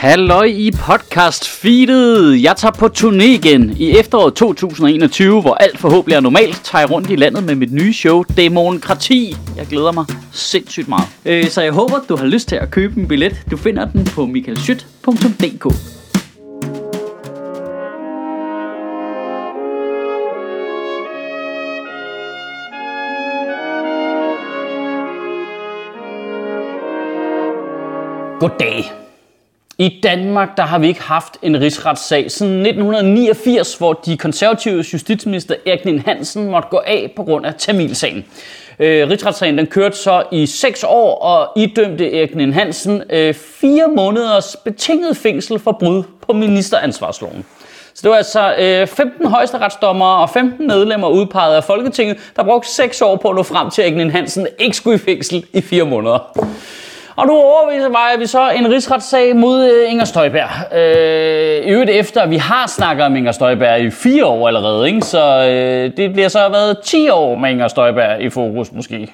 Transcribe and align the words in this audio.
Halløj 0.00 0.44
i 0.44 0.70
podcast 0.70 1.48
feedet. 1.48 2.42
Jeg 2.42 2.56
tager 2.56 2.72
på 2.72 2.86
turné 2.86 3.24
igen 3.24 3.76
i 3.78 3.98
efteråret 3.98 4.34
2021, 4.34 5.40
hvor 5.40 5.54
alt 5.54 5.78
forhåbentlig 5.78 6.16
er 6.16 6.20
normalt. 6.20 6.60
Tager 6.64 6.82
jeg 6.82 6.90
rundt 6.90 7.10
i 7.10 7.16
landet 7.16 7.44
med 7.44 7.54
mit 7.54 7.72
nye 7.72 7.92
show, 7.92 8.22
Demokrati. 8.36 9.36
Jeg 9.56 9.66
glæder 9.66 9.92
mig 9.92 10.04
sindssygt 10.32 10.88
meget. 10.88 11.08
Øh, 11.24 11.48
så 11.48 11.62
jeg 11.62 11.72
håber, 11.72 11.94
du 12.08 12.16
har 12.16 12.26
lyst 12.26 12.48
til 12.48 12.56
at 12.56 12.70
købe 12.70 13.00
en 13.00 13.08
billet. 13.08 13.44
Du 13.50 13.56
finder 13.56 13.84
den 13.84 14.04
på 14.04 14.26
michaelschyt.dk. 14.26 15.64
Goddag. 28.40 28.99
I 29.80 30.00
Danmark 30.02 30.56
der 30.56 30.62
har 30.62 30.78
vi 30.78 30.88
ikke 30.88 31.02
haft 31.02 31.36
en 31.42 31.60
rigsretssag 31.60 32.30
siden 32.30 32.66
1989, 32.66 33.74
hvor 33.74 33.92
de 33.92 34.16
konservative 34.16 34.84
justitsminister 34.92 35.54
Erik 35.66 35.84
Nien 35.84 35.98
Hansen 35.98 36.50
måtte 36.50 36.68
gå 36.70 36.80
af 36.86 37.12
på 37.16 37.24
grund 37.24 37.46
af 37.46 37.54
Tamilsagen. 37.58 38.24
Øh, 38.78 39.10
rigsretssagen 39.10 39.58
den 39.58 39.66
kørte 39.66 39.96
så 39.96 40.22
i 40.32 40.46
6 40.46 40.84
år 40.84 41.18
og 41.18 41.52
idømte 41.56 42.18
Erik 42.18 42.34
Nien 42.34 42.52
Hansen 42.52 43.02
øh, 43.10 43.34
4 43.34 43.88
måneders 43.96 44.56
betinget 44.64 45.16
fængsel 45.16 45.58
for 45.58 45.72
brud 45.72 46.02
på 46.26 46.32
ministeransvarsloven. 46.32 47.44
Så 47.94 48.00
det 48.02 48.10
var 48.10 48.16
altså 48.16 48.54
øh, 48.58 48.86
15 48.86 49.26
højesteretsdommere 49.26 50.16
og 50.16 50.30
15 50.30 50.66
medlemmer 50.66 51.08
udpeget 51.08 51.56
af 51.56 51.64
Folketinget, 51.64 52.16
der 52.36 52.44
brugte 52.44 52.68
6 52.68 53.02
år 53.02 53.16
på 53.16 53.28
at 53.28 53.36
nå 53.36 53.42
frem 53.42 53.70
til, 53.70 53.82
at 53.82 53.86
Erik 53.86 53.96
Nien 53.96 54.10
Hansen 54.10 54.46
ikke 54.58 54.76
skulle 54.76 54.94
i 54.96 54.98
fængsel 54.98 55.44
i 55.52 55.60
4 55.60 55.84
måneder. 55.84 56.48
Og 57.20 57.26
nu 57.26 57.32
overviser 57.32 58.18
vi 58.18 58.26
så 58.26 58.50
en 58.50 58.70
rigsretssag 58.70 59.36
mod 59.36 59.70
øh, 59.70 59.90
Inger 59.92 60.04
Støjberg. 60.04 60.78
Øh, 60.78 61.66
I 61.66 61.70
øvrigt 61.70 61.90
efter, 61.90 62.22
at 62.22 62.30
vi 62.30 62.36
har 62.36 62.66
snakket 62.66 63.04
om 63.04 63.16
Inger 63.16 63.32
Støjberg 63.32 63.80
i 63.80 63.90
fire 63.90 64.26
år 64.26 64.48
allerede, 64.48 64.86
ikke? 64.86 65.00
så 65.00 65.46
øh, 65.48 65.96
det 65.96 66.12
bliver 66.12 66.28
så 66.28 66.48
været 66.48 66.78
10 66.84 67.08
år 67.08 67.34
med 67.36 67.50
Inger 67.50 67.68
Støjberg 67.68 68.20
i 68.20 68.30
fokus 68.30 68.72
måske. 68.72 69.12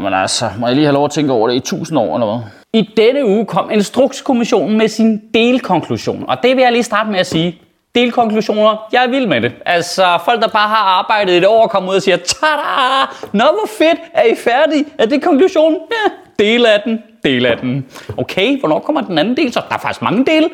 Men 0.00 0.14
altså, 0.14 0.44
må 0.58 0.66
jeg 0.66 0.76
lige 0.76 0.84
have 0.84 0.94
lov 0.94 1.04
at 1.04 1.10
tænke 1.10 1.32
over 1.32 1.48
det 1.48 1.54
i 1.54 1.58
1000 1.58 1.98
år 1.98 2.14
eller 2.14 2.26
hvad? 2.26 2.40
I 2.72 2.90
denne 2.96 3.26
uge 3.26 3.46
kom 3.46 3.70
Instrukskommissionen 3.70 4.78
med 4.78 4.88
sin 4.88 5.20
delkonklusion, 5.34 6.24
og 6.28 6.36
det 6.42 6.56
vil 6.56 6.62
jeg 6.62 6.72
lige 6.72 6.82
starte 6.82 7.10
med 7.10 7.18
at 7.18 7.26
sige. 7.26 7.58
Delkonklusioner, 7.94 8.88
jeg 8.92 9.04
er 9.04 9.08
vild 9.08 9.26
med 9.26 9.40
det. 9.40 9.52
Altså, 9.66 10.18
folk 10.24 10.42
der 10.42 10.48
bare 10.48 10.68
har 10.68 10.98
arbejdet 10.98 11.36
et 11.36 11.46
år, 11.46 11.66
kommer 11.66 11.90
ud 11.90 11.96
og 11.96 12.02
siger, 12.02 12.16
tada, 12.16 13.06
nå 13.32 13.44
hvor 13.44 13.68
fedt, 13.78 14.00
er 14.14 14.22
I 14.22 14.34
færdige? 14.34 14.84
Er 14.98 15.06
det 15.06 15.22
konklusionen? 15.22 15.78
Ja, 15.90 16.10
del 16.44 16.66
af 16.66 16.80
den, 16.84 17.02
del 17.24 17.46
af 17.46 17.56
den. 17.58 17.86
Okay, 18.16 18.60
hvornår 18.60 18.78
kommer 18.78 19.00
den 19.00 19.18
anden 19.18 19.36
del 19.36 19.52
så? 19.52 19.60
Der 19.68 19.74
er 19.74 19.78
faktisk 19.78 20.02
mange 20.02 20.24
dele. 20.24 20.48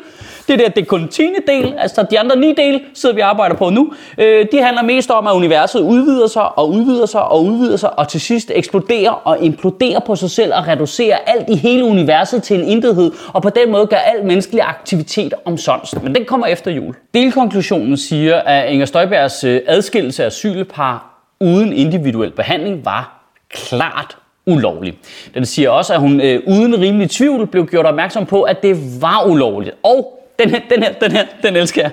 Det 0.47 0.59
der, 0.59 0.69
det 0.69 0.81
er 0.81 0.85
kun 0.85 1.07
10. 1.07 1.29
del, 1.47 1.73
altså 1.77 2.05
de 2.11 2.19
andre 2.19 2.35
ni 2.35 2.53
dele, 2.53 2.79
sidder 2.93 3.15
vi 3.15 3.21
og 3.21 3.29
arbejder 3.29 3.55
på 3.55 3.69
nu. 3.69 3.93
Øh, 4.17 4.45
de 4.51 4.61
handler 4.61 4.83
mest 4.83 5.11
om, 5.11 5.27
at 5.27 5.33
universet 5.33 5.81
udvider 5.81 6.27
sig 6.27 6.57
og 6.57 6.69
udvider 6.69 7.05
sig 7.05 7.23
og 7.23 7.45
udvider 7.45 7.77
sig, 7.77 7.99
og 7.99 8.07
til 8.07 8.21
sidst 8.21 8.51
eksploderer 8.55 9.11
og 9.11 9.43
imploderer 9.43 9.99
på 9.99 10.15
sig 10.15 10.31
selv 10.31 10.53
og 10.53 10.67
reducerer 10.67 11.17
alt 11.27 11.49
i 11.49 11.55
hele 11.55 11.83
universet 11.83 12.43
til 12.43 12.59
en 12.59 12.67
intethed, 12.67 13.11
og 13.33 13.41
på 13.41 13.49
den 13.49 13.71
måde 13.71 13.87
gør 13.87 13.97
al 13.97 14.25
menneskelig 14.25 14.61
aktivitet 14.63 15.33
omsonst. 15.45 16.03
Men 16.03 16.15
den 16.15 16.25
kommer 16.25 16.47
efter 16.47 16.71
jul. 16.71 16.95
Delkonklusionen 17.13 17.97
siger, 17.97 18.35
at 18.37 18.71
Inger 18.71 18.85
Støjbergs 18.85 19.43
øh, 19.43 19.61
adskillelse 19.67 20.23
af 20.23 20.27
asylpar 20.27 21.09
uden 21.39 21.73
individuel 21.73 22.31
behandling 22.31 22.85
var 22.85 23.31
klart 23.49 24.17
ulovlig. 24.49 24.93
Den 25.33 25.45
siger 25.45 25.69
også, 25.69 25.93
at 25.93 25.99
hun 25.99 26.21
øh, 26.21 26.41
uden 26.47 26.81
rimelig 26.81 27.09
tvivl 27.09 27.47
blev 27.47 27.67
gjort 27.67 27.85
opmærksom 27.85 28.25
på, 28.25 28.41
at 28.41 28.63
det 28.63 29.01
var 29.01 29.23
ulovligt. 29.25 29.75
Og 29.83 30.19
den 30.39 30.49
her, 30.49 30.59
den 30.69 30.83
her, 30.83 30.93
den 30.93 31.11
her, 31.11 31.25
den 31.43 31.55
elsker 31.55 31.81
jeg. 31.81 31.91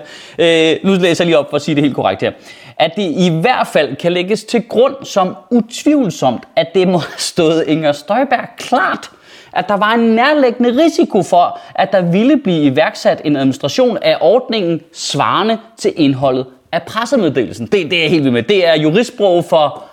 Øh, 0.84 0.90
nu 0.90 0.98
læser 1.00 1.24
jeg 1.24 1.26
lige 1.26 1.38
op 1.38 1.50
for 1.50 1.56
at 1.56 1.62
sige 1.62 1.74
det 1.74 1.82
helt 1.82 1.94
korrekt 1.94 2.20
her. 2.20 2.32
At 2.78 2.92
det 2.96 3.02
i 3.02 3.38
hvert 3.40 3.66
fald 3.66 3.96
kan 3.96 4.12
lægges 4.12 4.44
til 4.44 4.62
grund 4.68 4.94
som 5.04 5.36
utvivlsomt, 5.50 6.42
at 6.56 6.66
det 6.74 6.88
må 6.88 6.98
have 6.98 7.18
stået 7.18 7.64
Inger 7.66 7.92
Støjberg 7.92 8.48
klart, 8.58 9.10
at 9.52 9.68
der 9.68 9.76
var 9.76 9.94
en 9.94 10.00
nærliggende 10.00 10.84
risiko 10.84 11.22
for, 11.22 11.60
at 11.74 11.92
der 11.92 12.00
ville 12.00 12.36
blive 12.36 12.62
iværksat 12.62 13.20
en 13.24 13.36
administration 13.36 13.98
af 14.02 14.16
ordningen 14.20 14.80
svarende 14.92 15.58
til 15.78 15.92
indholdet 15.96 16.46
af 16.72 16.82
pressemeddelelsen. 16.82 17.66
Det, 17.66 17.90
det 17.90 18.04
er 18.04 18.08
helt 18.08 18.24
vildt 18.24 18.32
med. 18.32 18.42
Det 18.42 18.66
er 18.66 18.76
juristsprog 18.76 19.44
for 19.44 19.84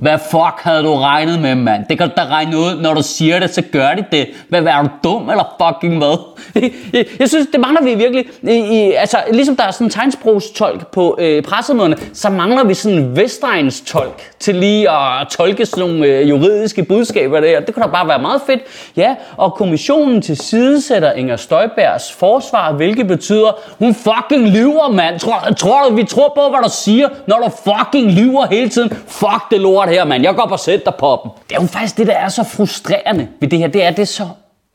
hvad 0.00 0.18
fuck 0.30 0.60
havde 0.60 0.82
du 0.82 0.94
regnet 0.94 1.40
med, 1.40 1.54
mand? 1.54 1.84
Det 1.90 1.98
kan 1.98 2.08
du 2.08 2.14
da 2.16 2.24
regne 2.24 2.58
ud, 2.58 2.80
når 2.80 2.94
du 2.94 3.02
siger 3.02 3.40
det, 3.40 3.54
så 3.54 3.62
gør 3.72 3.88
de 3.94 4.04
det. 4.12 4.28
Hvad, 4.48 4.62
er 4.62 4.82
du 4.82 4.88
dum 5.04 5.30
eller 5.30 5.56
fucking 5.62 5.98
hvad? 5.98 6.18
Jeg, 6.92 7.04
jeg 7.18 7.28
synes, 7.28 7.46
det 7.52 7.60
mangler 7.60 7.82
vi 7.82 7.94
virkelig. 7.94 8.26
I, 8.42 8.54
i, 8.54 8.92
altså, 8.92 9.16
ligesom 9.32 9.56
der 9.56 9.64
er 9.64 9.70
sådan 9.70 9.86
en 9.86 9.90
tegnsprogstolk 9.90 10.86
på 10.86 11.16
øh, 11.20 11.42
pressemøderne, 11.42 11.96
så 12.12 12.30
mangler 12.30 12.64
vi 12.64 12.74
sådan 12.74 12.98
en 12.98 13.16
Vestegns 13.16 13.80
tolk 13.80 14.22
til 14.38 14.54
lige 14.54 14.90
at 14.90 15.28
tolke 15.30 15.66
sådan 15.66 15.88
nogle 15.88 16.06
øh, 16.06 16.28
juridiske 16.28 16.84
budskaber 16.84 17.40
der. 17.40 17.60
Det 17.60 17.74
kunne 17.74 17.82
da 17.82 17.90
bare 17.90 18.08
være 18.08 18.18
meget 18.18 18.40
fedt. 18.46 18.60
Ja, 18.96 19.14
og 19.36 19.54
kommissionen 19.54 20.22
til 20.22 20.36
sidesætter 20.36 21.12
Inger 21.12 21.36
Støjbergs 21.36 22.12
forsvar, 22.12 22.72
hvilket 22.72 23.06
betyder, 23.06 23.58
hun 23.78 23.94
fucking 23.94 24.48
lyver, 24.48 24.88
mand. 24.88 25.18
Tror, 25.20 25.52
tror 25.58 25.88
du, 25.88 25.94
vi 25.94 26.04
tror 26.04 26.32
på, 26.36 26.48
hvad 26.50 26.60
du 26.64 26.70
siger, 26.72 27.08
når 27.26 27.36
du 27.36 27.72
fucking 27.72 28.10
lyver 28.10 28.46
hele 28.46 28.68
tiden? 28.68 28.90
Fuck 29.06 29.50
det 29.50 29.60
lort 29.60 29.81
her, 29.88 30.04
mand. 30.04 30.22
Jeg 30.22 30.34
går 30.34 30.46
på 30.46 30.56
sæt 30.56 30.84
dig 30.84 30.94
på 30.94 31.20
dem. 31.24 31.30
Det 31.48 31.56
er 31.56 31.60
jo 31.60 31.66
faktisk 31.66 31.96
det, 31.96 32.06
der 32.06 32.12
er 32.12 32.28
så 32.28 32.44
frustrerende 32.44 33.28
ved 33.40 33.48
det 33.48 33.58
her. 33.58 33.66
Det 33.66 33.84
er, 33.84 33.90
det 33.90 34.02
er 34.02 34.06
så 34.06 34.28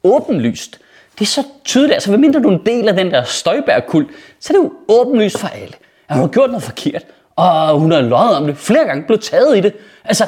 åbenlyst. 0.03 0.79
Det 1.19 1.21
er 1.21 1.29
så 1.29 1.43
tydeligt. 1.65 1.93
Altså, 1.93 2.09
hvad 2.09 2.19
mindre 2.19 2.41
du 2.41 2.49
er 2.49 2.53
en 2.53 2.65
del 2.65 2.87
af 2.87 2.95
den 2.95 3.11
der 3.11 3.23
støjbærkult, 3.23 4.07
så 4.39 4.53
er 4.53 4.57
det 4.57 4.63
jo 4.63 4.73
åbenlyst 4.87 5.39
for 5.39 5.47
alle. 5.47 5.73
At 6.09 6.15
hun 6.15 6.21
har 6.21 6.27
gjort 6.27 6.49
noget 6.49 6.63
forkert, 6.63 7.03
og 7.35 7.79
hun 7.79 7.91
har 7.91 8.01
løjet 8.01 8.35
om 8.35 8.47
det 8.47 8.57
flere 8.57 8.85
gange, 8.85 9.03
blevet 9.03 9.21
taget 9.21 9.57
i 9.57 9.61
det. 9.61 9.73
Altså, 10.05 10.25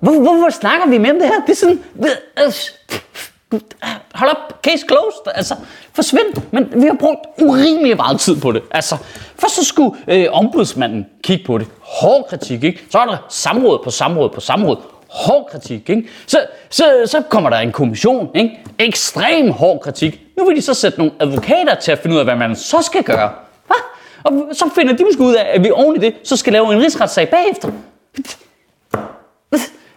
hvor, 0.00 0.12
hvorfor 0.12 0.50
snakker 0.50 0.86
vi 0.88 0.98
med 0.98 1.10
om 1.10 1.18
det 1.18 1.26
her? 1.26 1.40
Det 1.46 1.52
er 1.52 1.56
sådan... 1.56 1.80
Altså, 2.36 2.70
hold 4.14 4.30
op, 4.30 4.62
case 4.62 4.84
closed. 4.88 5.32
Altså, 5.34 5.54
forsvind. 5.92 6.42
Men 6.50 6.72
vi 6.82 6.86
har 6.86 6.96
brugt 7.00 7.20
urimelig 7.38 7.96
meget 7.96 8.20
tid 8.20 8.40
på 8.40 8.52
det. 8.52 8.62
Altså, 8.70 8.96
først 9.38 9.54
så 9.54 9.64
skulle 9.64 9.96
øh, 10.08 10.26
ombudsmanden 10.30 11.06
kigge 11.30 11.44
på 11.44 11.58
det. 11.58 11.66
Hård 11.80 12.26
kritik, 12.28 12.64
ikke? 12.64 12.80
Så 12.90 12.98
er 12.98 13.06
der 13.06 13.16
samråd 13.28 13.78
på 13.84 13.90
samråd 13.90 14.30
på 14.30 14.40
samråd. 14.40 14.76
Hård 15.08 15.48
kritik, 15.50 15.90
ikke? 15.90 16.08
Så, 16.26 16.46
så, 16.70 16.84
så 17.06 17.22
kommer 17.28 17.50
der 17.50 17.56
en 17.56 17.72
kommission, 17.72 18.30
ikke? 18.34 18.60
Ekstrem 18.78 19.50
hård 19.50 19.80
kritik. 19.80 20.20
Nu 20.36 20.44
vil 20.44 20.56
de 20.56 20.62
så 20.62 20.74
sætte 20.74 20.98
nogle 20.98 21.12
advokater 21.20 21.74
til 21.74 21.92
at 21.92 21.98
finde 21.98 22.14
ud 22.14 22.18
af, 22.18 22.26
hvad 22.26 22.36
man 22.36 22.56
så 22.56 22.82
skal 22.82 23.02
gøre. 23.02 23.30
Hvad? 23.66 23.76
Og 24.24 24.48
så 24.52 24.70
finder 24.74 24.96
de 24.96 25.04
måske 25.04 25.22
ud 25.22 25.34
af, 25.34 25.46
at 25.54 25.64
vi 25.64 25.70
oven 25.70 25.96
i 25.96 25.98
det, 25.98 26.14
så 26.24 26.36
skal 26.36 26.52
lave 26.52 26.72
en 26.74 26.82
rigsretssag 26.82 27.30
bagefter. 27.30 27.70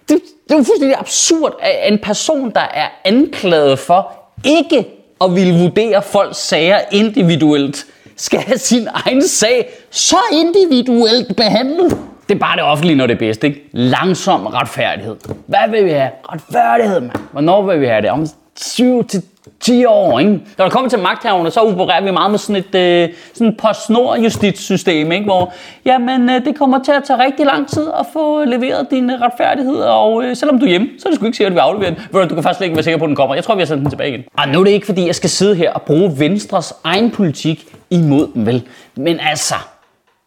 Det, 0.10 0.22
det 0.48 0.52
er 0.52 0.58
jo 0.58 0.64
fuldstændig 0.64 1.00
absurd, 1.00 1.56
at 1.62 1.94
en 1.94 2.00
person, 2.04 2.52
der 2.52 2.68
er 2.74 2.88
anklaget 3.06 3.80
for 3.80 4.12
ikke 4.46 4.88
at 5.22 5.36
ville 5.36 5.60
vurdere 5.60 6.02
folks 6.02 6.38
sager 6.38 6.80
individuelt, 6.92 7.86
skal 8.16 8.40
have 8.40 8.58
sin 8.58 8.88
egen 9.06 9.28
sag 9.28 9.70
så 9.92 10.18
individuelt 10.32 11.36
behandlet. 11.36 11.98
Det 12.30 12.36
er 12.36 12.40
bare 12.40 12.56
det 12.56 12.64
offentlige, 12.64 12.98
når 12.98 13.08
det 13.08 13.14
er 13.14 13.20
bedst, 13.20 13.44
ikke? 13.44 13.70
Langsom 13.72 14.46
retfærdighed. 14.46 15.16
Hvad 15.48 15.70
vil 15.70 15.86
vi 15.86 15.90
have? 15.90 16.10
Retfærdighed, 16.34 17.00
mand. 17.00 17.12
Hvornår 17.32 17.62
vil 17.62 17.82
vi 17.82 17.86
have 17.86 18.02
det? 18.02 18.10
Om 18.10 18.28
7 18.56 19.04
til 19.08 19.24
10 19.64 19.86
år, 19.86 20.20
ikke? 20.20 20.32
Når 20.58 20.66
det 20.66 20.72
kommer 20.72 20.90
til 20.90 21.00
magthaverne, 21.00 21.52
så 21.52 21.60
opererer 21.60 22.04
vi 22.04 22.12
meget 22.12 22.32
med 22.32 22.40
sådan 22.40 22.56
et 22.56 22.76
øh, 22.76 23.10
sådan 23.34 23.56
postnord 23.58 24.20
justitssystem, 24.20 25.12
ikke? 25.12 25.26
Hvor, 25.26 25.54
jamen, 25.86 26.30
øh, 26.30 26.46
det 26.46 26.56
kommer 26.58 26.84
til 26.84 26.92
at 26.92 27.04
tage 27.04 27.24
rigtig 27.24 27.46
lang 27.46 27.68
tid 27.68 27.88
at 28.00 28.06
få 28.14 28.44
leveret 28.46 28.88
din 28.92 29.10
øh, 29.10 29.22
retfærdighed, 29.22 29.76
og 29.76 30.24
øh, 30.24 30.36
selvom 30.36 30.60
du 30.60 30.66
er 30.66 30.70
hjemme, 30.70 30.88
så 31.00 31.08
er 31.08 31.10
det 31.10 31.20
sgu 31.20 31.26
ikke 31.26 31.38
sikkert, 31.38 31.52
at 31.52 31.56
vi 31.56 31.60
afleverer 31.60 31.94
den. 31.94 32.30
Du 32.30 32.36
kan 32.36 32.44
faktisk 32.44 32.62
ikke 32.62 32.76
være 32.76 32.84
sikker 32.84 32.98
på, 32.98 33.04
at 33.04 33.08
den 33.08 33.16
kommer. 33.16 33.36
Jeg 33.36 33.44
tror, 33.44 33.56
vi 33.56 33.62
har 33.62 33.66
sendt 33.66 33.82
den 33.82 33.90
tilbage 33.90 34.10
igen. 34.10 34.24
Og 34.38 34.48
nu 34.48 34.60
er 34.60 34.64
det 34.64 34.72
ikke, 34.72 34.86
fordi 34.86 35.06
jeg 35.06 35.16
skal 35.16 35.30
sidde 35.30 35.56
her 35.56 35.72
og 35.74 35.82
bruge 35.82 36.20
Venstres 36.20 36.74
egen 36.84 37.12
politik 37.12 37.66
imod 37.90 38.28
dem, 38.34 38.46
vel? 38.46 38.64
Men 38.96 39.20
altså, 39.20 39.56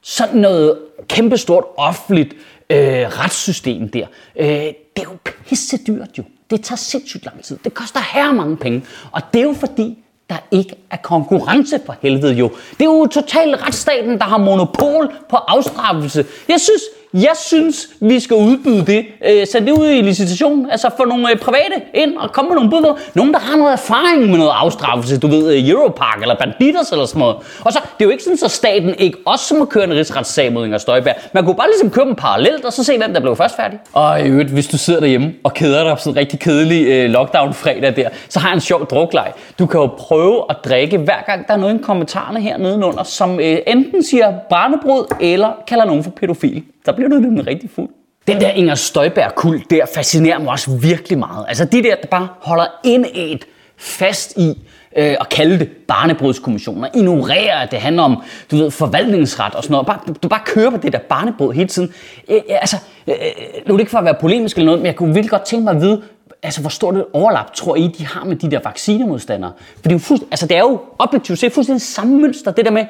sådan 0.03 0.41
noget 0.41 0.79
kæmpestort 1.09 1.65
offentligt 1.77 2.35
øh, 2.71 2.79
retssystem 2.79 3.89
der, 3.89 4.07
øh, 4.37 4.47
det 4.47 4.75
er 4.97 5.03
jo 5.03 5.17
pisse 5.49 5.79
dyrt 5.87 6.19
jo. 6.19 6.23
Det 6.51 6.63
tager 6.63 6.77
sindssygt 6.77 7.25
lang 7.25 7.43
tid. 7.43 7.59
Det 7.65 7.75
koster 7.75 8.01
her 8.01 8.33
mange 8.33 8.57
penge. 8.57 8.85
Og 9.13 9.23
det 9.33 9.39
er 9.39 9.45
jo 9.45 9.55
fordi, 9.61 9.99
der 10.31 10.37
ikke 10.51 10.77
er 10.91 10.97
konkurrence 10.97 11.81
for 11.87 11.97
helvede 12.03 12.35
jo. 12.35 12.51
Det 12.71 12.81
er 12.81 12.85
jo 12.85 13.07
totalt 13.07 13.63
retsstaten, 13.63 14.19
der 14.19 14.25
har 14.25 14.39
monopol 14.39 15.15
på 15.31 15.37
afstraffelse. 15.37 16.27
Jeg 16.49 16.61
synes, 16.61 16.83
jeg 17.23 17.33
synes, 17.47 17.89
vi 18.01 18.21
skal 18.21 18.37
udbyde 18.37 18.87
det. 18.87 19.07
Øh, 19.27 19.47
sæt 19.47 19.63
det 19.63 19.71
ud 19.71 19.87
i 19.87 20.01
licitation. 20.01 20.71
Altså 20.71 20.91
få 20.97 21.05
nogle 21.05 21.31
øh, 21.31 21.39
private 21.39 21.75
ind 21.95 22.17
og 22.17 22.33
komme 22.33 22.49
med 22.49 22.55
nogle 22.57 22.71
bud. 22.71 22.99
Nogen, 23.15 23.33
der 23.33 23.39
har 23.39 23.57
noget 23.57 23.73
erfaring 23.73 24.31
med 24.31 24.39
noget 24.39 24.53
afstraffelse. 24.55 25.19
Du 25.19 25.27
ved, 25.27 25.55
øh, 25.55 25.69
Europark 25.69 26.23
eller 26.23 26.35
Banditers 26.35 26.91
eller 26.93 27.07
sådan 27.07 27.21
noget. 27.21 27.37
Og 27.65 27.73
så, 27.73 27.79
det 27.99 28.05
er 28.05 28.05
jo 28.05 28.11
ikke 28.11 28.23
sådan, 28.25 28.39
at 28.45 28.51
staten 28.51 28.95
ikke 28.99 29.19
også 29.27 29.55
må 29.55 29.65
køre 29.65 29.85
en 29.85 29.93
rigsretssag 29.93 30.53
mod 30.53 30.65
Inger 30.65 30.79
Støjberg. 30.79 31.15
Man 31.33 31.45
kunne 31.45 31.55
bare 31.57 31.69
ligesom 31.69 31.91
køre 31.91 32.05
dem 32.05 32.15
parallelt, 32.15 32.65
og 32.65 32.73
så 32.73 32.85
se, 32.85 32.99
hvem 32.99 33.13
der 33.13 33.21
blev 33.21 33.37
først 33.37 33.57
færdig. 33.57 33.79
Og 33.93 34.21
i 34.21 34.29
øvrigt, 34.29 34.51
hvis 34.51 34.67
du 34.67 34.79
sidder 34.79 35.01
derhjemme 35.01 35.35
og 35.45 35.55
keder 35.55 35.85
dig 35.85 35.93
på 35.93 36.01
sådan 36.01 36.13
en 36.13 36.17
rigtig 36.17 36.41
kedelig 36.41 36.87
øh, 36.87 37.11
lockdown-fredag 37.11 37.97
der, 37.97 38.09
så 38.29 38.39
har 38.39 38.49
jeg 38.49 38.55
en 38.55 38.61
sjov 38.61 38.87
drukleg. 38.87 39.33
Du 39.59 39.67
kan 39.67 39.81
jo 39.81 39.87
prøve 39.87 40.45
at 40.51 40.57
drikke 40.65 40.99
hver 40.99 41.23
gang, 41.27 41.47
der 41.49 41.55
er 41.55 41.59
noget 41.59 41.81
i 41.81 41.83
kommentarerne 41.83 42.41
her 42.41 42.57
nedenunder, 42.57 43.03
som 43.03 43.41
øh, 43.41 43.59
enten 43.67 44.05
siger 44.05 44.33
barnebrød, 44.51 45.05
eller 45.21 45.51
kalder 45.67 45.85
nogen 45.85 46.05
for 46.05 46.11
pædofil. 46.11 46.63
Der 46.87 46.93
bliver 46.93 47.09
du 47.09 47.17
nemlig 47.17 47.47
rigtig 47.47 47.71
fuld. 47.71 47.89
Den 48.27 48.41
der 48.41 48.51
Inger 48.51 48.75
Støjberg-kult 48.75 49.71
der 49.71 49.87
fascinerer 49.95 50.39
mig 50.39 50.49
også 50.49 50.71
virkelig 50.71 51.19
meget. 51.19 51.45
Altså 51.49 51.65
de 51.65 51.83
der, 51.83 51.95
der 51.95 52.07
bare 52.11 52.29
holder 52.41 52.67
et 52.85 53.45
fast 53.77 54.37
i 54.37 54.49
øh, 54.97 55.17
at 55.21 55.29
kalde 55.29 55.59
det 55.59 55.69
barnebrudskommissioner. 55.69 56.89
Ignorerer, 56.95 57.59
at 57.59 57.71
det 57.71 57.79
handler 57.79 58.03
om 58.03 58.23
du 58.51 58.57
ved, 58.57 58.71
forvaltningsret 58.71 59.55
og 59.55 59.63
sådan 59.63 59.73
noget. 59.73 59.87
Bare, 59.87 59.99
du 60.23 60.29
bare 60.29 60.41
kører 60.45 60.71
på 60.71 60.77
det 60.77 60.93
der 60.93 60.99
barnebrud 60.99 61.55
hele 61.55 61.69
tiden. 61.69 61.93
Øh, 62.29 62.37
øh 62.37 62.43
altså, 62.61 62.77
øh, 63.07 63.15
øh, 63.15 63.67
nu 63.67 63.75
er 63.75 63.77
det 63.77 63.81
ikke 63.81 63.91
for 63.91 63.99
at 63.99 64.05
være 64.05 64.17
polemisk 64.21 64.57
eller 64.57 64.67
noget, 64.67 64.81
men 64.81 64.87
jeg 64.87 64.97
kunne 64.97 65.15
virkelig 65.15 65.31
godt 65.31 65.43
tænke 65.43 65.65
mig 65.65 65.75
at 65.75 65.81
vide, 65.81 66.03
altså, 66.43 66.61
hvor 66.61 66.71
stort 66.71 66.97
et 66.97 67.05
overlap 67.13 67.55
tror 67.55 67.77
I, 67.77 67.95
de 67.99 68.07
har 68.07 68.25
med 68.25 68.37
de 68.37 68.51
der 68.51 68.61
vaccinemodstandere? 68.65 69.53
For 69.59 69.83
det 69.83 69.91
er 69.91 69.95
jo, 69.95 69.99
fuldst, 69.99 70.25
altså, 70.31 70.47
det 70.47 70.57
er 70.57 70.61
jo 70.61 70.81
objektivt 70.99 71.39
set 71.39 71.53
fuldstændig 71.53 71.83
samme 71.83 72.21
mønster, 72.21 72.51
det 72.51 72.65
der 72.65 72.71
med, 72.71 72.85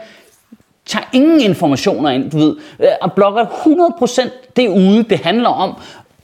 tager 0.87 1.05
ingen 1.13 1.41
informationer 1.41 2.11
ind, 2.11 2.31
du 2.31 2.39
ved, 2.39 2.57
øh, 2.81 2.89
og 3.01 3.13
blokker 3.13 3.45
100% 3.45 4.53
det 4.57 4.69
ude, 4.69 5.03
det 5.03 5.19
handler 5.19 5.49
om, 5.49 5.75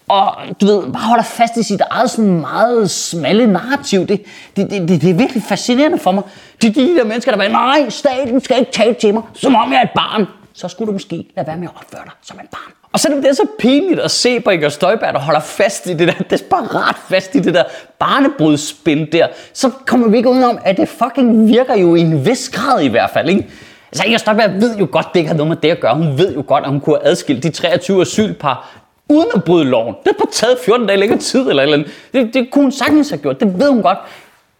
og 0.09 0.35
du 0.61 0.67
ved, 0.67 0.93
bare 0.93 1.03
holder 1.03 1.25
fast 1.25 1.56
i 1.56 1.62
sit 1.62 1.81
eget 1.91 2.11
sådan 2.11 2.41
meget 2.41 2.91
smalle 2.91 3.47
narrativ. 3.47 4.06
Det, 4.06 4.23
det, 4.56 4.70
det, 4.70 4.88
det, 4.88 5.03
det 5.03 5.11
er 5.11 5.14
virkelig 5.14 5.43
fascinerende 5.43 5.99
for 5.99 6.12
mig. 6.12 6.23
De, 6.62 6.75
de 6.75 6.97
der 6.97 7.05
mennesker, 7.05 7.32
der 7.32 7.38
bare, 7.38 7.49
nej, 7.49 7.88
staten 7.88 8.41
skal 8.41 8.59
ikke 8.59 8.73
tale 8.73 8.94
til 8.94 9.14
mig, 9.14 9.23
som 9.35 9.56
om 9.56 9.73
jeg 9.73 9.79
er 9.79 9.82
et 9.82 9.91
barn. 9.94 10.26
Så 10.53 10.69
skulle 10.69 10.87
du 10.87 10.93
måske 10.93 11.26
lade 11.37 11.47
være 11.47 11.56
med 11.56 11.69
at 11.69 11.75
opføre 11.76 12.05
dig 12.05 12.12
som 12.23 12.37
et 12.37 12.49
barn. 12.50 12.73
Og 12.93 13.00
så 13.00 13.09
det, 13.09 13.26
er 13.26 13.32
så 13.32 13.47
pinligt 13.59 14.00
at 14.00 14.11
se 14.11 14.41
på 14.41 14.50
Inger 14.50 14.69
Støjberg, 14.69 15.14
der 15.14 15.20
holder 15.20 15.41
fast 15.41 15.87
i 15.87 15.94
det 15.94 16.09
der, 16.09 16.25
desperat 16.31 16.97
fast 17.09 17.35
i 17.35 17.38
det 17.38 17.55
der 17.55 17.64
barnebrudsspil 17.99 19.12
der. 19.12 19.26
Så 19.53 19.70
kommer 19.87 20.09
vi 20.09 20.17
ikke 20.17 20.29
udenom, 20.29 20.59
at 20.64 20.76
det 20.76 20.88
fucking 20.88 21.49
virker 21.49 21.76
jo 21.76 21.94
i 21.94 22.00
en 22.00 22.26
vis 22.26 22.49
grad 22.49 22.82
i 22.82 22.88
hvert 22.88 23.11
fald, 23.11 23.29
ikke? 23.29 23.49
Altså 23.92 24.04
Inger 24.04 24.18
Støjberg 24.18 24.50
ved 24.60 24.76
jo 24.76 24.88
godt, 24.92 25.06
det 25.12 25.20
ikke 25.20 25.28
har 25.28 25.36
noget 25.36 25.48
med 25.48 25.56
det 25.56 25.70
at 25.70 25.80
gøre. 25.80 25.94
Hun 25.94 26.18
ved 26.18 26.34
jo 26.34 26.44
godt, 26.46 26.64
at 26.64 26.70
hun 26.70 26.80
kunne 26.80 26.96
have 26.96 27.06
adskilt 27.06 27.42
de 27.42 27.50
23 27.50 28.00
asylpar 28.00 28.82
uden 29.08 29.28
at 29.34 29.44
bryde 29.44 29.64
loven. 29.64 29.94
Det 30.04 30.12
har 30.18 30.26
taget 30.32 30.58
14 30.64 30.86
dage 30.86 30.98
længere 30.98 31.18
tid 31.18 31.40
eller 31.48 31.62
eller 31.62 31.76
andet. 31.76 31.90
Det, 32.12 32.34
det 32.34 32.48
kunne 32.50 32.64
hun 32.64 32.72
sagtens 32.72 33.10
have 33.10 33.18
gjort, 33.18 33.40
det 33.40 33.58
ved 33.58 33.70
hun 33.70 33.82
godt. 33.82 33.98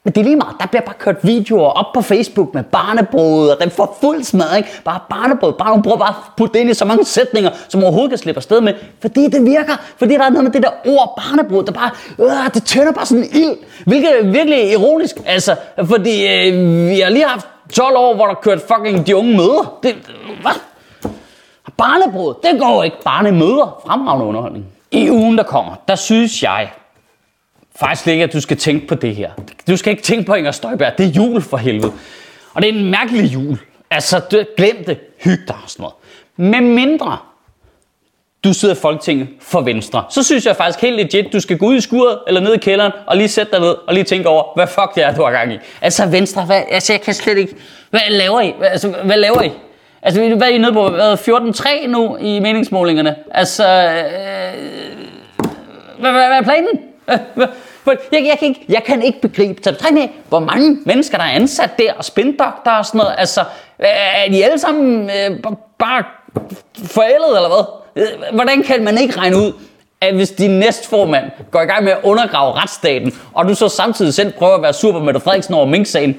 Men 0.05 0.15
det 0.15 0.21
er 0.21 0.25
lige 0.25 0.37
meget. 0.37 0.57
Der 0.61 0.67
bliver 0.67 0.83
bare 0.83 0.95
kørt 0.99 1.17
videoer 1.23 1.69
op 1.69 1.87
på 1.95 2.03
Facebook 2.03 2.55
med 2.55 2.63
barnebrød, 2.63 3.51
og 3.51 3.57
den 3.61 3.71
får 3.71 3.99
fuld 4.01 4.23
smad, 4.23 4.57
ikke? 4.57 4.69
Bare 4.85 5.01
barnebrød. 5.11 5.53
Bare 5.53 5.73
hun 5.73 5.83
prøver 5.83 5.97
bare 5.97 6.09
at 6.09 6.37
putte 6.37 6.55
det 6.55 6.61
ind 6.61 6.71
i 6.71 6.75
så 6.75 6.85
mange 6.85 7.05
sætninger, 7.05 7.51
som 7.69 7.83
overhovedet 7.83 8.11
kan 8.11 8.19
slippe 8.19 8.39
afsted 8.39 8.61
med. 8.61 8.75
Fordi 9.01 9.29
det 9.29 9.47
virker. 9.47 9.77
Fordi 9.97 10.15
der 10.15 10.25
er 10.25 10.31
noget 10.31 10.45
med 10.45 10.53
det 10.53 10.63
der 10.63 10.71
ord 10.87 11.15
barnebrød, 11.17 11.65
der 11.65 11.73
bare, 11.73 11.91
øh, 12.19 12.55
det 12.55 12.65
tænder 12.65 12.93
bare 12.93 13.07
sådan 13.07 13.25
en 13.25 13.31
ild. 13.33 13.57
Hvilket 13.87 14.21
er 14.21 14.25
virkelig 14.25 14.73
ironisk, 14.73 15.17
altså. 15.27 15.57
Fordi 15.85 16.27
øh, 16.27 16.89
vi 16.89 17.01
har 17.01 17.11
lige 17.11 17.27
haft 17.27 17.47
12 17.73 17.97
år, 17.97 18.15
hvor 18.15 18.27
der 18.27 18.35
kørt 18.35 18.61
fucking 18.61 19.07
de 19.07 19.17
unge 19.17 19.37
møder. 19.37 19.79
Det, 19.83 19.95
hvad? 20.41 20.61
Barnebrød, 21.77 22.35
det 22.43 22.61
går 22.61 22.83
ikke. 22.83 22.97
Barnemøder, 23.05 23.83
fremragende 23.87 24.27
underholdning. 24.27 24.67
I 24.91 25.11
ugen, 25.11 25.39
der 25.39 25.45
kommer, 25.45 25.75
der 25.89 25.95
synes 25.95 26.43
jeg 26.43 26.71
faktisk 27.77 28.07
ikke, 28.07 28.25
at 28.25 28.33
du 28.33 28.41
skal 28.41 28.57
tænke 28.57 28.87
på 28.87 28.95
det 28.95 29.17
her. 29.17 29.31
Du 29.69 29.77
skal 29.77 29.91
ikke 29.91 30.03
tænke 30.03 30.25
på 30.25 30.35
Inger 30.35 30.51
Støjberg. 30.51 30.93
Det 30.99 31.07
er 31.07 31.11
jul 31.11 31.43
for 31.43 31.57
helvede. 31.57 31.93
Og 32.55 32.63
det 32.63 32.71
er 32.71 32.79
en 32.79 32.91
mærkelig 32.91 33.35
jul. 33.35 33.59
Altså, 33.91 34.45
glem 34.57 34.85
det. 34.85 34.99
Hyg 35.25 35.49
dig 35.49 35.57
og 35.65 35.71
sådan 35.71 35.83
noget. 35.83 35.95
Med 36.37 36.61
mindre 36.75 37.19
du 38.45 38.53
sidder 38.53 38.75
i 38.75 38.79
Folketinget 38.79 39.29
for 39.41 39.61
Venstre, 39.61 40.05
så 40.11 40.23
synes 40.23 40.47
jeg 40.47 40.57
faktisk 40.57 40.81
helt 40.81 40.97
legit, 40.97 41.33
du 41.33 41.41
skal 41.41 41.59
gå 41.59 41.67
ud 41.67 41.77
i 41.77 41.81
skuret 41.81 42.19
eller 42.27 42.41
ned 42.41 42.55
i 42.55 42.59
kælderen 42.59 42.93
og 43.07 43.17
lige 43.17 43.29
sætte 43.29 43.53
dig 43.53 43.61
ned 43.61 43.75
og 43.87 43.95
lige 43.95 44.05
tænke 44.05 44.29
over, 44.29 44.45
hvad 44.55 44.67
fuck 44.67 44.95
det 44.95 45.05
er, 45.05 45.15
du 45.15 45.23
har 45.23 45.31
gang 45.31 45.53
i. 45.53 45.59
Altså 45.81 46.07
Venstre, 46.07 46.45
hvad, 46.45 46.63
altså 46.71 46.93
jeg 46.93 47.01
kan 47.01 47.15
slet 47.15 47.39
ikke... 47.39 47.55
Hvad 47.91 48.01
laver 48.09 48.41
I? 48.41 48.55
Altså, 48.63 48.95
hvad 49.05 49.17
laver 49.17 49.43
I? 49.43 49.51
Altså, 50.03 50.35
hvad 50.35 50.49
er 50.49 50.53
I 50.53 50.59
nede 50.59 50.73
på? 50.73 50.87
14-3 50.87 51.87
nu 51.87 52.17
i 52.17 52.41
meningsmålingerne? 52.41 53.17
Altså, 53.31 53.65
øh, 53.65 54.03
hvad, 56.01 56.13
hvad, 56.13 56.27
hvad 56.27 56.39
er 56.39 56.43
planen? 56.43 56.81
Jeg, 57.87 57.97
jeg, 58.13 58.37
kan 58.39 58.49
ikke, 58.49 58.65
jeg 58.69 58.83
kan 58.85 59.03
ikke 59.03 59.21
begribe, 59.21 59.63
så 59.63 59.89
med, 59.93 60.09
hvor 60.29 60.39
mange 60.39 60.79
mennesker, 60.87 61.19
der 61.19 61.25
er 61.25 61.31
ansat 61.31 61.79
der, 61.79 61.93
og 61.93 62.05
spindokter 62.05 62.71
og 62.71 62.87
sådan 62.87 62.99
noget. 62.99 63.15
Altså, 63.19 63.45
er 63.79 64.31
de 64.31 64.45
alle 64.45 64.59
sammen 64.59 65.11
øh, 65.11 65.43
bare 65.79 66.05
forældet, 66.85 67.37
eller 67.37 67.49
hvad? 67.49 67.82
Hvordan 68.33 68.63
kan 68.63 68.85
man 68.85 68.99
ikke 68.99 69.17
regne 69.17 69.37
ud, 69.37 69.53
at 70.01 70.15
hvis 70.15 70.31
din 70.31 70.51
næstformand 70.51 71.25
går 71.51 71.61
i 71.61 71.65
gang 71.65 71.85
med 71.85 71.93
at 71.93 71.99
undergrave 72.03 72.53
retsstaten, 72.53 73.15
og 73.33 73.49
du 73.49 73.55
så 73.55 73.69
samtidig 73.69 74.15
selv 74.15 74.33
prøver 74.33 74.55
at 74.55 74.63
være 74.63 74.73
sur 74.73 74.93
på 74.93 74.99
Mette 74.99 75.21
Frederiksen 75.21 75.55
over 75.55 75.67
Mink-sagen, 75.67 76.17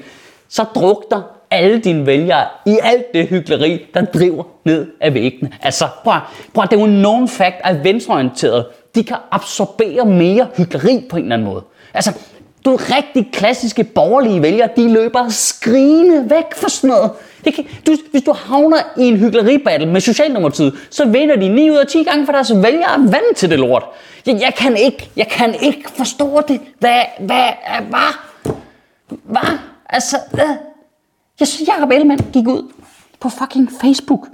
så 0.48 0.64
drukter 0.74 1.22
alle 1.50 1.80
dine 1.80 2.06
vælgere 2.06 2.44
i 2.66 2.78
alt 2.82 3.14
det 3.14 3.28
hyggeleri, 3.28 3.86
der 3.94 4.04
driver 4.04 4.44
ned 4.64 4.86
af 5.00 5.14
væggene. 5.14 5.52
Altså, 5.62 5.88
prøv, 6.04 6.14
prøv, 6.54 6.64
det 6.64 6.76
er 6.76 6.80
jo 6.80 6.86
nogen 6.86 7.28
fakt, 7.28 7.56
at 7.64 7.84
venstreorienterede, 7.84 8.68
de 8.94 9.04
kan 9.04 9.16
absorbere 9.30 10.04
mere 10.04 10.48
hyggeleri 10.56 11.06
på 11.10 11.16
en 11.16 11.22
eller 11.22 11.36
anden 11.36 11.48
måde. 11.48 11.62
Altså, 11.94 12.12
du 12.64 12.76
rigtig 12.76 13.30
klassiske 13.32 13.84
borgerlige 13.84 14.42
vælgere, 14.42 14.68
de 14.76 14.92
løber 14.92 15.28
skrigende 15.28 16.30
væk 16.30 16.54
for 16.56 16.68
sådan 16.68 16.90
noget. 16.90 17.10
Det 17.44 17.54
kan, 17.54 17.66
du, 17.86 17.96
hvis 18.10 18.22
du 18.22 18.32
havner 18.32 18.76
i 18.96 19.02
en 19.02 19.16
hyggeleribattle 19.16 19.86
med 19.86 20.00
Socialdemokratiet, 20.00 20.74
så 20.90 21.04
vinder 21.04 21.36
de 21.36 21.48
9 21.48 21.70
ud 21.70 21.76
af 21.76 21.86
10 21.86 22.04
gange, 22.04 22.26
for 22.26 22.32
deres 22.32 22.52
vælgere 22.54 22.94
er 22.94 22.98
vant 22.98 23.36
til 23.36 23.50
det 23.50 23.58
lort. 23.58 23.84
Jeg, 24.26 24.40
jeg, 24.40 24.54
kan 24.56 24.76
ikke, 24.76 25.10
jeg 25.16 25.28
kan 25.28 25.54
ikke 25.62 25.90
forstå 25.90 26.40
det. 26.48 26.60
Hvad, 26.78 27.02
hvad, 27.18 27.48
hvad, 27.88 28.12
hvad? 29.22 29.58
Altså, 29.88 30.16
hvad? 30.30 30.56
jeg 31.40 31.48
synes, 31.48 31.68
Jacob 31.68 31.90
Ellemann 31.90 32.30
gik 32.32 32.48
ud 32.48 32.72
på 33.20 33.28
fucking 33.28 33.70
Facebook 33.80 34.26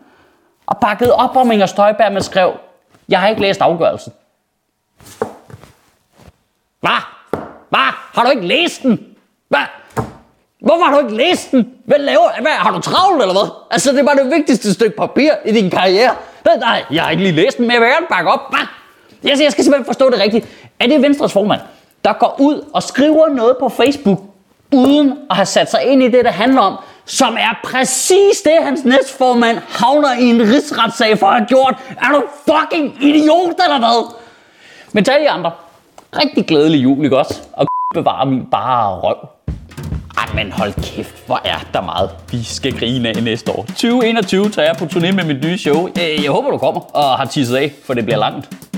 og 0.66 0.78
bakkede 0.80 1.14
op 1.14 1.36
om 1.36 1.50
Inger 1.50 1.66
Støjberg 1.66 2.12
man 2.12 2.22
skrev, 2.22 2.52
jeg 3.08 3.20
har 3.20 3.28
ikke 3.28 3.42
læst 3.42 3.60
afgørelsen. 3.60 4.12
Hvad? 6.80 7.19
Hvad? 7.70 7.88
Har 8.14 8.24
du 8.24 8.30
ikke 8.30 8.46
læst 8.46 8.82
den? 8.82 9.00
Hvad? 9.48 9.60
Hvorfor 10.60 10.84
har 10.84 10.92
du 10.92 11.06
ikke 11.06 11.16
læst 11.16 11.50
den? 11.50 11.68
Hvad 11.84 11.98
laver 11.98 12.40
hvad, 12.40 12.50
Har 12.52 12.72
du 12.72 12.80
travlt 12.80 13.22
eller 13.22 13.34
hvad? 13.34 13.50
Altså, 13.70 13.92
det 13.92 13.98
er 13.98 14.04
bare 14.04 14.16
det 14.16 14.30
vigtigste 14.30 14.74
stykke 14.74 14.96
papir 14.96 15.30
i 15.44 15.52
din 15.52 15.70
karriere. 15.70 16.14
Nej, 16.44 16.84
jeg 16.90 17.02
har 17.02 17.10
ikke 17.10 17.22
lige 17.22 17.34
læst 17.34 17.58
den, 17.58 17.66
men 17.66 17.74
jeg 17.74 17.80
vil 17.80 17.88
gerne 17.88 18.06
bakke 18.10 18.30
op. 18.30 18.40
Hvad? 18.50 18.66
Jeg, 19.30 19.42
jeg 19.42 19.52
skal 19.52 19.64
simpelthen 19.64 19.84
forstå 19.84 20.10
det 20.10 20.20
rigtigt. 20.20 20.46
Er 20.80 20.86
det 20.86 21.02
Venstres 21.02 21.32
formand, 21.32 21.60
der 22.04 22.12
går 22.12 22.36
ud 22.38 22.64
og 22.72 22.82
skriver 22.82 23.28
noget 23.28 23.56
på 23.60 23.68
Facebook, 23.68 24.20
uden 24.72 25.18
at 25.30 25.36
have 25.36 25.46
sat 25.46 25.70
sig 25.70 25.84
ind 25.84 26.02
i 26.02 26.08
det, 26.08 26.24
det 26.24 26.32
handler 26.32 26.60
om, 26.60 26.76
som 27.04 27.34
er 27.34 27.60
præcis 27.64 28.40
det, 28.44 28.52
hans 28.62 28.84
næstformand 28.84 29.58
havner 29.68 30.12
i 30.18 30.24
en 30.24 30.40
rigsretssag 30.42 31.18
for 31.18 31.26
at 31.26 31.34
have 31.34 31.46
gjort. 31.46 31.74
Er 31.88 32.08
du 32.08 32.22
fucking 32.46 33.04
idiot 33.04 33.54
eller 33.64 33.78
hvad? 33.78 34.14
Men 34.92 35.04
til 35.04 35.10
alle 35.10 35.30
andre, 35.30 35.50
rigtig 36.16 36.46
glædelig 36.46 36.82
jul, 36.82 37.04
ikke 37.04 37.18
også? 37.18 37.40
Og 37.52 37.66
bevare 37.94 38.26
min 38.26 38.46
bare 38.50 39.00
røv. 39.00 39.28
Ej, 40.18 40.34
men 40.34 40.52
hold 40.52 40.72
kæft, 40.82 41.26
hvor 41.26 41.40
er 41.44 41.58
der 41.74 41.80
meget, 41.80 42.10
vi 42.30 42.42
skal 42.42 42.78
grine 42.78 43.08
af 43.08 43.22
næste 43.22 43.52
år. 43.52 43.64
2021 43.64 44.48
tager 44.48 44.68
jeg 44.68 44.76
på 44.78 44.84
turné 44.84 45.12
med 45.12 45.24
mit 45.24 45.44
nye 45.44 45.58
show. 45.58 45.88
Øh, 45.88 46.24
jeg 46.24 46.30
håber, 46.30 46.50
du 46.50 46.58
kommer 46.58 46.80
og 46.80 47.18
har 47.18 47.24
tisset 47.24 47.56
af, 47.56 47.72
for 47.86 47.94
det 47.94 48.04
bliver 48.04 48.18
langt. 48.18 48.69